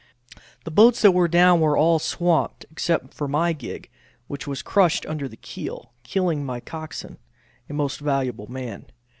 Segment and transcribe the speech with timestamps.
[0.63, 3.87] The boats that were down were all swamped except my gig,
[4.25, 7.19] which was crushed under the keel, killing my coxswain,
[7.69, 8.87] a most valuable man.